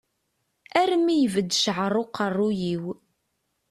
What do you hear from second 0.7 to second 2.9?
Armi ibedd ccεer uqerru-iw.